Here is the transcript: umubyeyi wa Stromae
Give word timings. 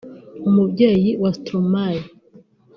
umubyeyi 0.47 1.09
wa 1.21 1.31
Stromae 1.37 2.01